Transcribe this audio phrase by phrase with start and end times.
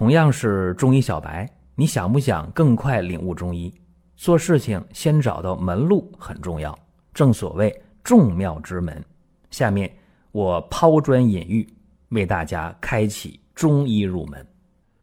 [0.00, 3.70] 同样是中医小白，你想不想更快领悟中医？
[4.16, 6.74] 做事情先找到门路很重要，
[7.12, 7.70] 正所谓
[8.02, 9.04] 众妙之门。
[9.50, 9.94] 下面
[10.32, 11.68] 我抛砖引玉，
[12.08, 14.46] 为大家开启中医入门。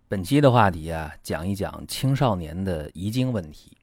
[0.07, 3.77] 本期的话题啊，讲一讲青少年的遗精问题。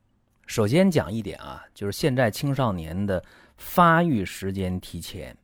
[0.49, 3.23] 首先讲一点啊，就是现在青少年的
[3.57, 5.37] 发育时间提前，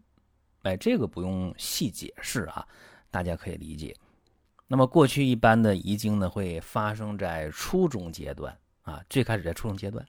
[0.62, 2.66] 哎，这个不用细解释啊，
[3.09, 3.95] 大家可以理解。
[4.73, 10.06] 那么过去一般的遗精呢，会发生在初中阶段啊，最开始在初中阶段。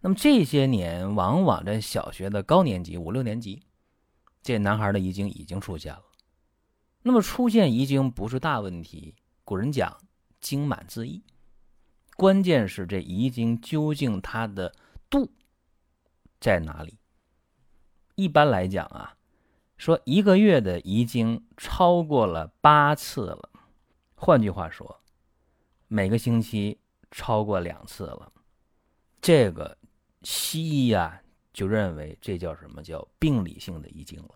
[0.00, 3.62] 那么这些年，往往在小学的高年级五六年级，
[4.42, 6.02] 这男孩的遗精已经出现了。
[7.02, 9.14] 那么出现遗精不是大问题。
[9.44, 9.96] 古人讲
[10.42, 11.22] “精满自溢”，
[12.18, 14.74] 关键是这遗精究竟它的
[15.08, 15.30] 度
[16.40, 16.98] 在哪里？
[18.16, 19.14] 一般来讲啊，
[19.76, 23.50] 说一个月的遗精超过了八次了，
[24.24, 25.02] 换句话说，
[25.86, 26.80] 每个星期
[27.10, 28.32] 超过两次了，
[29.20, 29.76] 这个
[30.22, 31.22] 西医呀
[31.52, 34.30] 就认为这叫什么叫病理性的遗精了。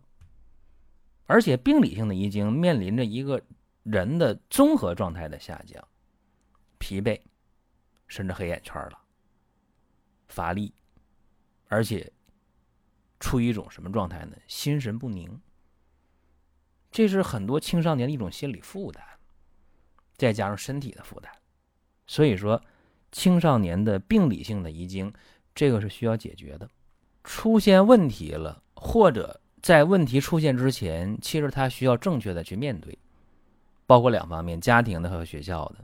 [1.25, 3.43] 而且病理性的遗精面临着一个。
[3.85, 5.83] 人的综合状态的下降，
[6.79, 7.19] 疲惫，
[8.07, 9.01] 甚至黑眼圈了，
[10.29, 10.75] 乏力，
[11.69, 12.13] 而且
[13.19, 14.37] 处于一种什么状态呢？
[14.47, 15.41] 心神不宁。
[16.91, 19.03] 这是很多青少年的一种心理负担，
[20.19, 21.33] 再加上身体的负担。
[22.07, 22.61] 所以说，
[23.11, 25.11] 青少年的病理性的遗精，
[25.55, 26.69] 这个是需要解决的。
[27.25, 32.99] 出现问题了，或者在问题出现之前，其实他需要正确的去面对。
[33.87, 35.77] 包括两方面，家庭的和学校的，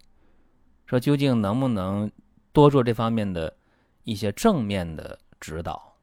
[0.86, 2.10] 说究竟能不能
[2.52, 3.54] 多做这方面的
[4.02, 5.96] 一些正面的指导，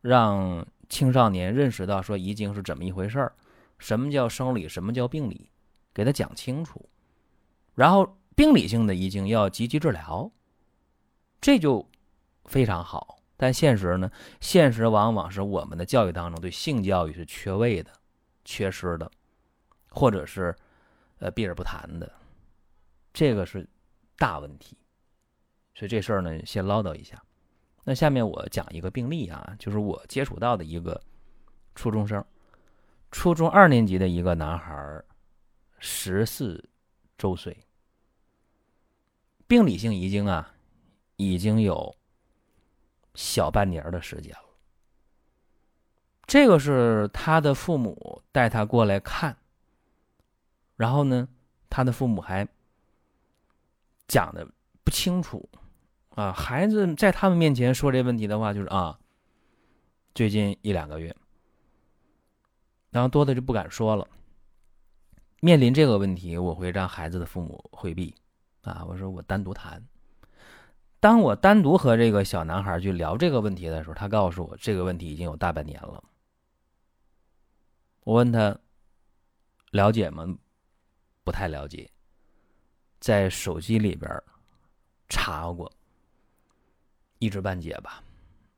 [0.00, 3.32] 让青少年认识到说遗精是怎么一回事儿，
[3.78, 5.48] 什么叫生理，什么叫病理，
[5.94, 6.88] 给他讲清楚。
[7.74, 10.30] 然后病理性的遗精要积极治疗，
[11.40, 11.88] 这就
[12.44, 13.18] 非常好。
[13.36, 14.10] 但现实呢，
[14.40, 17.90] 现实往往是我们的教育当中对性教育是缺位的、
[18.44, 19.10] 缺失的，
[19.90, 20.54] 或者是。
[21.18, 22.12] 呃，避而不谈的，
[23.12, 23.64] 这个是
[24.16, 24.76] 大问题，
[25.72, 27.22] 所以这事儿呢，先唠叨一下。
[27.84, 31.00] 那下面我讲一个病例啊，就是我接触到的一个
[31.76, 32.24] 初中生，
[33.12, 35.00] 初中二年级的一个男孩，
[35.78, 36.68] 十四
[37.22, 37.56] 周岁，
[39.46, 40.56] 病理性遗精啊，
[41.14, 41.94] 已经有
[43.14, 44.48] 小半年的时间了。
[46.26, 49.36] 这个是他的父母带他过来看。
[50.74, 51.28] 然后呢，
[51.70, 52.48] 他的父母还
[54.08, 54.44] 讲的
[54.82, 55.48] 不清楚
[56.16, 56.32] 啊。
[56.32, 58.98] 孩子在他们面前说这问题的话，就是啊，
[60.12, 61.14] 最近一两个月，
[62.90, 64.08] 然后多的就不敢说了。
[65.44, 68.14] 面临这个问题，我会让孩子的父母回避
[68.60, 68.84] 啊。
[68.88, 69.84] 我说我单独谈。
[71.00, 76.00] 当我单独和这个小男孩去聊这个问题的时候，他告诉我这个问题已经有大半年了。
[78.04, 78.56] 我问他
[79.72, 80.24] 了解吗？
[81.24, 81.90] 不太了解，
[83.00, 84.08] 在手机里边
[85.08, 85.72] 查过，
[87.18, 88.00] 一知半解吧，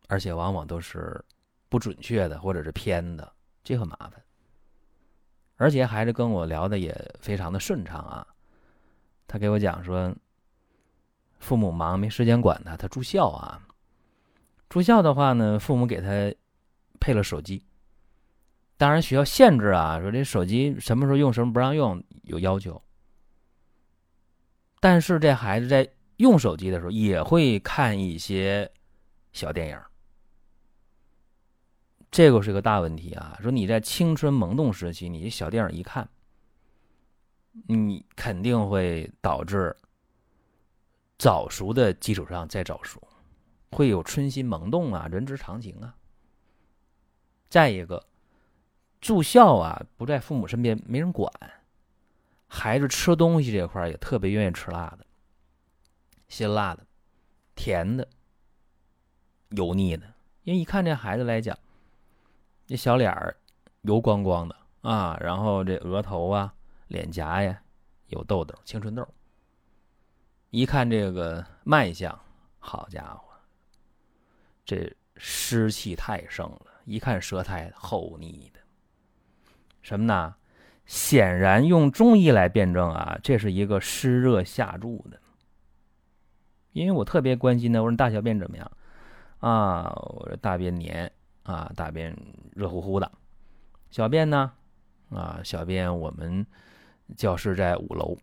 [0.09, 1.25] 而且往往都是
[1.71, 4.24] 不准确的或者是偏的，这很麻烦。
[5.57, 8.27] 而且孩子跟我聊的也非常的顺畅啊，
[9.27, 10.15] 他给我讲说，
[11.39, 13.63] 父母忙没时间管他，他住校啊，
[14.69, 16.35] 住校的话呢，父母给他
[16.99, 17.65] 配了手机。
[18.77, 22.83] 当然学校限制啊，说这手机什么时候用，什么不让用，有要求。
[24.81, 28.71] 但是这孩子在用手机的时候也会看一些
[29.33, 29.79] 小电影，
[32.15, 33.37] 这个是个大问题啊。
[33.43, 36.09] 说你在青春萌动时期，你这小电影一看，
[37.67, 39.77] 你肯定会导致
[41.19, 43.03] 早熟的基础上再早熟，
[43.73, 45.93] 会有春心萌动啊，人之常情啊。
[47.51, 48.07] 再一个。
[49.01, 51.29] 住校啊，不在父母身边，没人管。
[52.47, 55.05] 孩子吃东西这块也特别愿意吃辣的，
[56.29, 56.87] 辛辣的、
[57.56, 58.09] 甜的、
[59.50, 60.06] 油腻的。
[60.44, 61.59] 因为一看这孩子来讲，
[62.66, 63.37] 这小脸儿
[63.82, 66.55] 油光光的啊，然后这额头啊、
[66.88, 67.61] 脸颊呀
[68.08, 69.06] 有痘痘、青春痘。
[70.50, 72.19] 一看这个脉象，
[72.58, 73.28] 好家伙，
[74.64, 76.66] 这湿气太盛了。
[76.84, 78.61] 一看舌苔厚腻的。
[79.82, 80.34] 什么呢？
[80.87, 85.19] 显然用中医来辩证啊，这是一个湿热下注的。
[86.72, 88.70] 因为我特别关心的，我说大小便怎么样？
[89.40, 91.11] 啊，我说大便黏
[91.44, 92.17] 啊，大便
[92.52, 93.11] 热乎乎的。
[93.91, 94.52] 小便呢？
[95.11, 96.44] 啊，小便我们
[97.17, 98.19] 教室在五楼，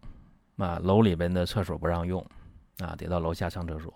[0.57, 2.19] 啊，楼里边的厕所不让用，
[2.79, 3.93] 啊，得到楼下上厕所。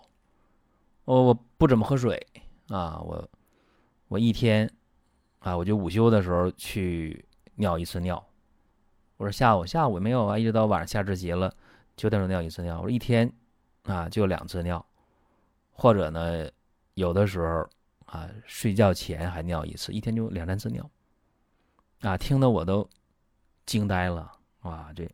[1.04, 2.26] 我我不怎么喝水
[2.68, 3.28] 啊，我
[4.08, 4.70] 我一天
[5.40, 7.24] 啊，我就午休的时候去
[7.56, 8.24] 尿一次尿。
[9.18, 11.52] 我说下午下午没有啊，一直到晚上下自习了，
[11.96, 12.76] 九点钟尿一次尿。
[12.76, 13.30] 我说一天
[13.82, 14.84] 啊就两次尿，
[15.72, 16.48] 或者呢
[16.94, 17.68] 有的时候
[18.06, 20.90] 啊睡觉前还尿一次，一天就两三次尿。
[22.00, 22.88] 啊，听得我都
[23.64, 24.30] 惊呆了
[24.62, 24.92] 哇！
[24.94, 25.08] 这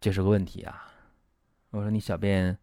[0.00, 0.92] 这是个问题啊！
[1.70, 2.56] 我说你小便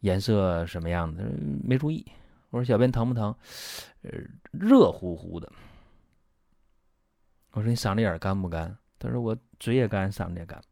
[0.00, 1.24] 颜色什么样的？
[1.64, 2.04] 没注意。
[2.50, 3.34] 我说小便疼不疼？
[4.02, 4.10] 呃，
[4.52, 5.50] 热乎乎的。
[7.50, 8.76] 我说你嗓子眼干不干？
[8.98, 10.62] 他说我嘴也干，嗓子也干，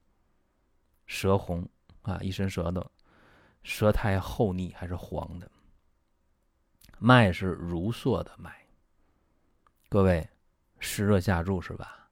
[1.06, 1.68] 舌红
[2.02, 2.84] 啊，一伸舌头，
[3.62, 5.50] 舌苔厚腻还是黄的，
[7.04, 8.50] 脉是如梭的脉。
[9.88, 10.26] 各位。
[10.86, 12.10] 湿热下注是吧？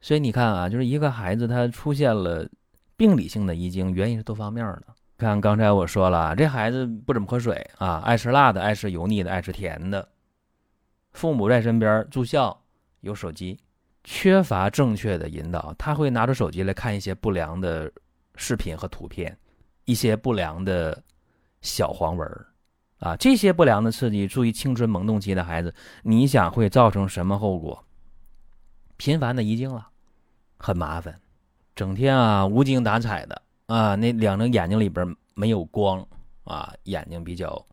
[0.00, 2.48] 所以你看啊，就是一个孩子他出现了
[2.96, 4.84] 病理性的遗精，原因是多方面的。
[5.18, 10.08] 看刚才我说了，这孩子不怎么喝水啊，爱吃辣的，爱吃油腻的，爱吃甜的。
[11.12, 12.58] 父母在身边住校，
[13.00, 13.60] 有手机，
[14.02, 17.92] 缺乏正确的引导，他会拿着手机来看一些不良的
[18.34, 19.36] 视频和图片，
[19.84, 21.02] 一些不良的
[21.60, 22.46] 小黄文
[23.00, 27.82] 啊，这些不良的刺激，注意青春萌动期的孩子，你想会造成什么后果？
[28.98, 29.88] 频繁的遗精了，
[30.58, 31.18] 很麻烦，
[31.74, 36.06] 整天啊无精打采的啊，那两个眼睛里边没有光
[36.44, 37.66] 啊，眼睛比较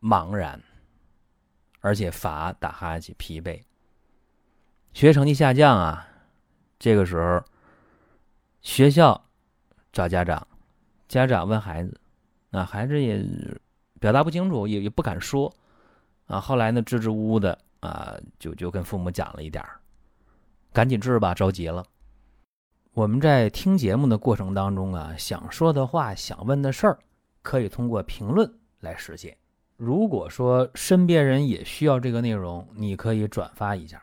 [0.00, 0.58] 茫然，
[1.80, 3.60] 而且乏、打哈欠、疲惫，
[4.94, 6.08] 学习成绩下降啊，
[6.78, 7.44] 这个时候
[8.62, 9.22] 学校
[9.92, 10.48] 找家长，
[11.08, 12.00] 家长问孩子，
[12.52, 13.22] 啊，孩子也。
[14.00, 15.52] 表达不清楚，也也不敢说，
[16.26, 19.80] 啊，后来呢，支支吾吾的啊，就就跟父母讲了一点儿，
[20.72, 21.84] 赶紧治吧，着急了。
[22.92, 26.98] 我们在听节目的过程当中啊，想说的话、想问的事儿，
[27.42, 29.36] 可以通过评论来实现。
[29.76, 34.02] 如果说身边人也需要这个内容，你可以转发一下。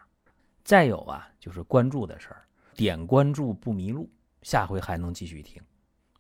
[0.64, 2.46] 再有啊，就是关注的事儿，
[2.76, 4.10] 点关注不迷路，
[4.42, 5.62] 下回还能继续听。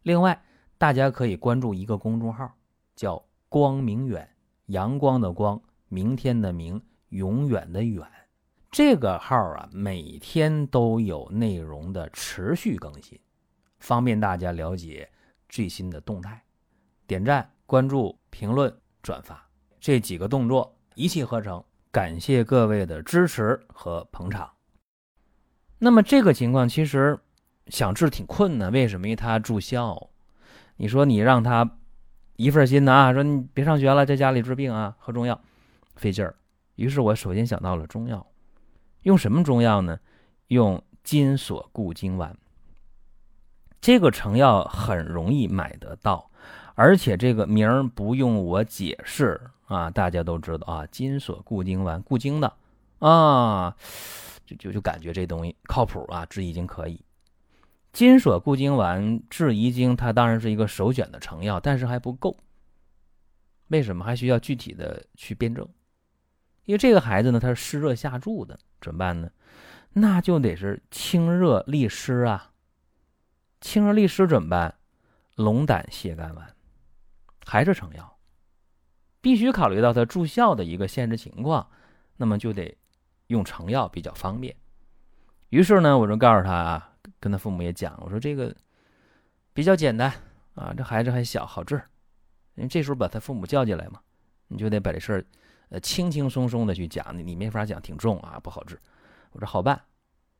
[0.03, 0.39] 另外，
[0.77, 2.51] 大家可以关注一个公众号，
[2.95, 3.21] 叫。
[3.55, 4.29] 光明远，
[4.65, 8.05] 阳光的光，明天的明，永远的远。
[8.69, 13.17] 这个号啊，每天都有内容的持续更新，
[13.79, 15.09] 方便大家了解
[15.47, 16.43] 最新的动态。
[17.07, 19.49] 点赞、关注、评论、转发
[19.79, 24.51] 这几个动作一气呵成，感谢各位的支持和捧场。
[25.79, 27.17] 那么这个情况其实
[27.67, 29.07] 想治挺困难，为什么？
[29.07, 30.09] 因为他住校，
[30.75, 31.77] 你说你让他。
[32.35, 35.39] 一份心的啊，说你别上学了，在家里治病啊，喝中药，
[35.95, 36.35] 费劲儿。
[36.75, 38.27] 于是我首先想到了中药，
[39.03, 39.97] 用什么中药呢？
[40.47, 42.37] 用金锁固精丸。
[43.79, 46.29] 这个成药很容易买得到，
[46.73, 52.51] 而且这个名儿不用我解释啊，大家都知道啊，金锁固精丸，固精的
[52.99, 53.75] 啊，
[54.45, 57.04] 就就就感觉这东西靠谱啊，治遗精可以。
[57.95, 62.37] 金锁固精丸治遗精，它当然是一个首选的成药，但是还不够。
[63.69, 65.65] 为什么还需要具体的去辩证？
[66.65, 69.31] 因为这个孩子呢，他是湿热下注的，怎么办呢？
[69.93, 72.51] 那就得是清热利湿啊。
[73.61, 74.75] 清热利湿怎么办？
[75.35, 76.53] 龙胆泻肝丸
[77.45, 78.17] 还是成药，
[79.21, 81.65] 必须考虑到他住校的一个现实情况，
[82.17, 82.77] 那么就得
[83.27, 84.53] 用成药比较方便。
[85.47, 86.91] 于是呢，我就告诉他啊。
[87.19, 88.55] 跟他父母也讲，我说这个
[89.53, 90.11] 比较简单
[90.53, 91.81] 啊，这孩子还小，好治。
[92.55, 93.99] 因为这时候把他父母叫进来嘛，
[94.47, 95.25] 你就得把这事儿
[95.69, 98.79] 呃轻轻松松的去讲，你你没法讲，挺重啊，不好治。
[99.31, 99.81] 我说好办，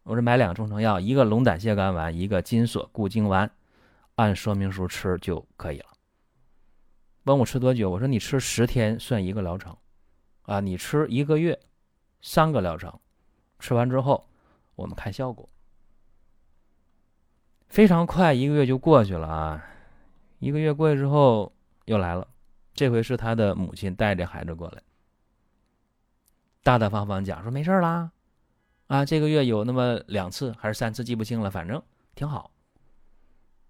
[0.03, 3.51] 我说买两个中成药，一个龙胆泻肝丸，一个金锁固精丸，
[4.15, 5.87] 按说明书吃就可以了。
[7.23, 7.89] 问我吃多久？
[7.89, 9.75] 我说你吃十天算一个疗程，
[10.43, 11.59] 啊，你吃一个月
[12.21, 12.97] 三个疗程，
[13.59, 14.29] 吃完之后
[14.75, 15.49] 我们看效果。
[17.75, 19.65] 非常快，一个月就过去了啊！
[20.39, 21.51] 一个月过去之后
[21.83, 22.25] 又来了，
[22.73, 24.81] 这回是他的母亲带着孩子过来，
[26.63, 28.09] 大大方方讲说没事啦，
[28.87, 31.83] 啊，这个月有那么两次还是三次记不清了，反正
[32.15, 32.49] 挺好。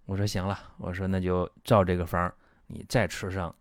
[0.05, 2.31] 我说行了，我说那就照这个方，
[2.67, 3.55] 你再吃上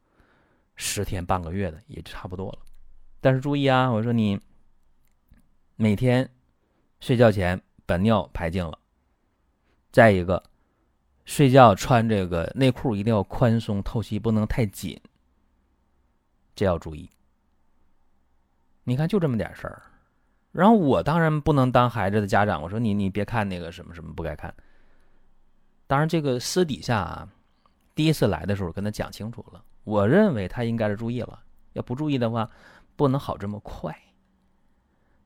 [0.76, 2.58] 十天半个月的也差不多了。
[3.22, 4.38] 但是注意啊，我说你
[5.76, 6.30] 每天
[7.00, 8.78] 睡觉前把尿排净了。
[9.94, 10.42] 再一个，
[11.24, 15.00] 睡觉穿这个内裤一定要宽松透气，不能太紧。
[16.56, 17.08] 这要注意。
[18.82, 19.80] 你看，就这么点事儿，
[20.50, 24.52] 然后我当然不能当孩子的家长，我说你你别看那个什么什么不该看。
[25.86, 27.28] 当然这个私底下啊，
[27.94, 31.40] 第一次来的时候跟他讲清楚了，我认为他应该是注意了，
[31.74, 32.50] 要不注意的话，
[32.96, 33.96] 不能好这么快。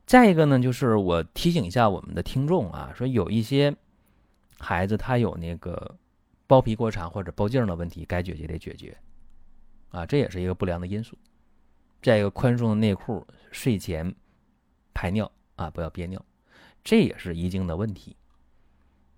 [0.05, 3.75] 再一个呢，就是我提醒一下我们的听众啊，说有一些
[4.59, 5.97] 孩子他有那个
[6.47, 8.97] 包皮过长或者包茎的问题，该解决得解决，
[9.91, 11.17] 啊，这也是一个不良的因素。
[12.03, 14.15] 再一个，宽松的内裤，睡前
[14.95, 16.25] 排尿啊，不要憋尿，
[16.83, 18.17] 这也是遗精的问题。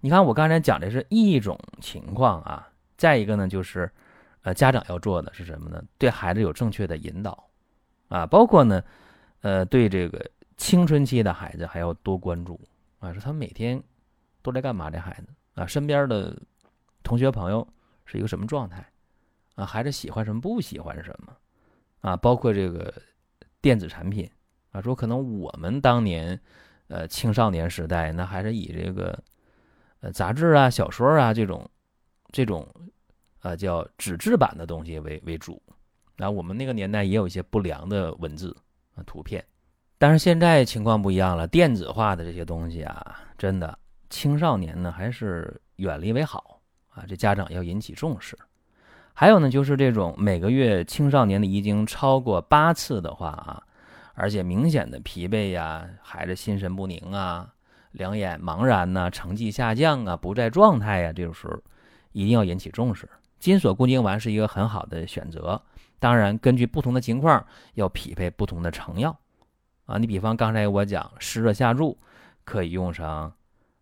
[0.01, 3.91] 你看我刚才讲的是一种情况啊，再一个呢，就是
[4.43, 5.83] 呃，家长要做的是什么呢？
[5.99, 7.49] 对孩子有正确的引导
[8.09, 8.83] 啊，包括呢，
[9.41, 10.31] 呃，对这个。
[10.57, 12.61] 青春期的孩子还要多关注
[12.99, 13.83] 啊，说他每天
[14.43, 14.91] 都在干嘛？
[14.91, 16.37] 这孩子啊，身边的
[17.03, 17.67] 同学朋友
[18.05, 18.85] 是一个什么状态
[19.55, 19.67] 啊？
[19.67, 21.37] 孩子喜欢什么，不喜欢什么
[22.01, 22.17] 啊？
[22.17, 22.93] 包括这个
[23.61, 24.31] 电子产品
[24.73, 26.41] 啊，说可能我们当年
[26.89, 29.19] 呃青少年时代，那还是以这个
[30.01, 31.69] 呃杂志啊、小说啊这种
[32.33, 32.67] 这种
[33.41, 35.61] 啊叫纸质版的东西为为主。
[36.17, 38.57] 那我们那个年代也有一些不良的文字
[38.95, 39.45] 啊、图片。
[39.99, 43.79] 但是现在情况不一样了，电子化的这些东西啊，真的
[44.11, 47.05] 青少年呢还是远离为好啊。
[47.09, 48.37] 这家长要引起重视。
[49.15, 53.63] 还有呢，就是这种每个月青少年的遗精超过八次的话啊，
[54.15, 57.53] 而且明显的疲惫呀，孩子心神不宁啊，
[57.93, 61.59] 两眼茫然呐，成绩下降啊，不在状态呀，这种时候
[62.13, 63.07] 一定要引起重视。
[63.39, 65.61] 金锁固精丸是一个很好的选择，
[65.99, 69.15] 当然根据不同的情况要匹配不同的成药。
[69.85, 71.99] 啊，你比方刚才我讲湿热下注，
[72.45, 73.31] 可以用上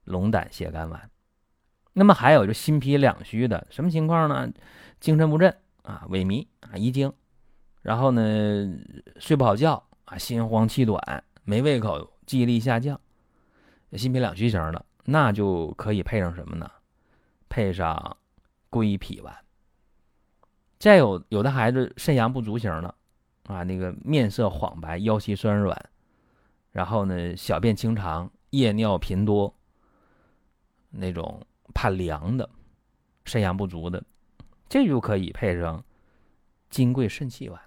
[0.09, 1.11] 龙胆泻肝丸。
[1.93, 4.51] 那么还有就心脾两虚的什么情况呢？
[5.01, 7.13] 精神不振啊，萎靡啊，遗精，
[7.83, 8.23] 然后呢
[9.19, 13.01] 睡不好觉啊，心慌气短，没胃口，记忆力下降，
[13.93, 16.71] 心脾两虚型的，那就可以配上什么呢？
[17.49, 18.17] 配上
[18.71, 19.35] 归脾丸。
[20.79, 22.95] 再有有的孩子肾阳不足型的
[23.49, 25.77] 啊，那个面色黄白，腰膝酸软。
[26.71, 29.53] 然后呢，小便清长，夜尿频多，
[30.91, 31.41] 那种
[31.75, 32.49] 怕凉的，
[33.25, 34.03] 肾阳不足的，
[34.69, 35.85] 这就可以配上
[36.71, 37.61] 金匮肾气丸。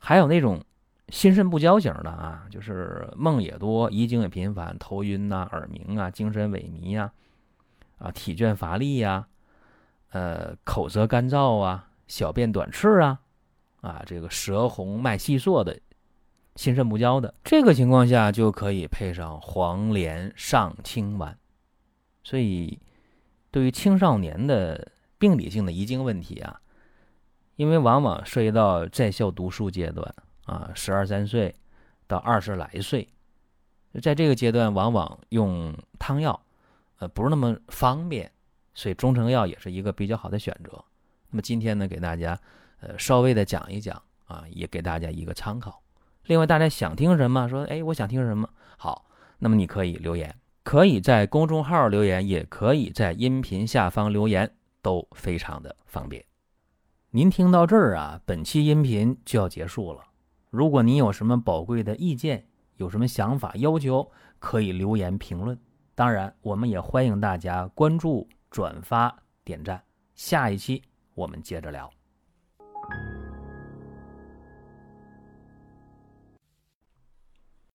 [0.00, 0.62] 还有那种
[1.08, 7.12] 心肾不交型的啊，就是梦也多，遗精也频繁，头晕呐，耳鸣啊，精神萎靡呀，
[7.98, 9.26] 啊，体倦乏力呀，
[10.10, 13.20] 呃，口舌干燥啊，小便短赤啊，
[13.80, 15.80] 啊，这个舌红脉细数的。
[16.56, 21.36] 心肾不交的这个情况下，就可以配上黄连上清丸。
[22.24, 22.80] 所以，
[23.50, 26.60] 对于青少年的病理性的遗精问题啊，
[27.56, 30.12] 因为往往涉及到在校读书阶段
[30.46, 31.54] 啊，十二三岁
[32.06, 33.06] 到二十来岁，
[34.02, 36.44] 在这个阶段往往用汤药，
[36.98, 38.32] 呃，不是那么方便，
[38.74, 40.84] 所以中成药也是一个比较好的选择。
[41.30, 42.38] 那么今天呢，给大家
[42.80, 45.82] 呃稍微的讲一讲啊，也给大家一个参考。
[46.24, 47.46] 另外，大家想听什么？
[47.48, 48.48] 说，哎，我想听什么？
[48.78, 49.06] 好，
[49.38, 50.34] 那么你可以留言，
[50.64, 56.24] 可以在公众号留言，也可以在音频下方留言，都非常的方便。
[57.10, 60.00] 您听到这儿啊，本期音频就要结束了。
[60.50, 65.56] 如果您有什么宝贵的意见，有什么想法要求，可以留言评论。
[65.94, 69.80] 当然，我们也欢迎大家关注、转发、点赞。
[70.14, 70.82] 下一期
[71.14, 71.90] 我们接着聊。